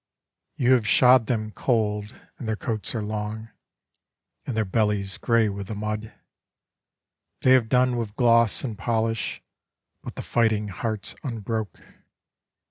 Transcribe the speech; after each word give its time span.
You 0.55 0.73
have 0.73 0.87
shod 0.87 1.27
them 1.27 1.51
cold, 1.51 2.19
and 2.39 2.47
their 2.47 2.55
coats 2.55 2.95
are 2.95 3.03
long, 3.03 3.49
and 4.47 4.57
their 4.57 4.65
bellies 4.65 5.19
gray 5.19 5.47
with 5.47 5.67
the 5.67 5.75
mud; 5.75 6.11
They 7.41 7.51
have 7.51 7.69
done 7.69 7.95
with 7.97 8.15
gloss 8.15 8.63
and 8.63 8.75
polish, 8.75 9.43
but 10.01 10.15
the 10.15 10.23
fighting 10.23 10.69
heart's 10.69 11.13
unbroke. 11.23 11.79